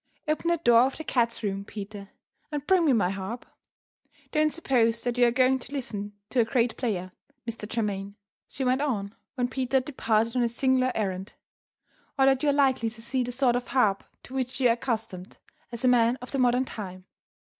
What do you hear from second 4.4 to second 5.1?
suppose